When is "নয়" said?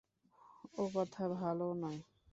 1.81-1.99